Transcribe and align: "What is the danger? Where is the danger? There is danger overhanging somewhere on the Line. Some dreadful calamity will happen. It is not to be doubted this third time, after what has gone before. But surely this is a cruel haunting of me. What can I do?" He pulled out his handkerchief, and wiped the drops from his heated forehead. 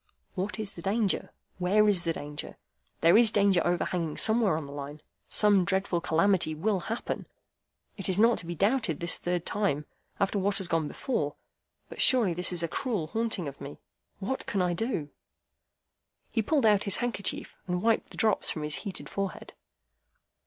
"What 0.33 0.57
is 0.57 0.73
the 0.73 0.81
danger? 0.81 1.29
Where 1.59 1.87
is 1.87 2.05
the 2.05 2.13
danger? 2.13 2.57
There 3.01 3.19
is 3.19 3.29
danger 3.29 3.61
overhanging 3.63 4.17
somewhere 4.17 4.57
on 4.57 4.65
the 4.65 4.71
Line. 4.71 4.99
Some 5.29 5.63
dreadful 5.63 6.01
calamity 6.01 6.55
will 6.55 6.79
happen. 6.89 7.27
It 7.97 8.09
is 8.09 8.17
not 8.17 8.39
to 8.39 8.47
be 8.47 8.55
doubted 8.55 8.99
this 8.99 9.17
third 9.17 9.45
time, 9.45 9.85
after 10.19 10.39
what 10.39 10.57
has 10.57 10.67
gone 10.67 10.87
before. 10.87 11.35
But 11.87 12.01
surely 12.01 12.33
this 12.33 12.51
is 12.51 12.63
a 12.63 12.67
cruel 12.67 13.05
haunting 13.13 13.47
of 13.47 13.61
me. 13.61 13.77
What 14.17 14.47
can 14.47 14.59
I 14.59 14.73
do?" 14.73 15.09
He 16.31 16.41
pulled 16.41 16.65
out 16.65 16.85
his 16.85 16.97
handkerchief, 16.97 17.55
and 17.67 17.83
wiped 17.83 18.09
the 18.09 18.17
drops 18.17 18.49
from 18.49 18.63
his 18.63 18.77
heated 18.77 19.07
forehead. 19.07 19.53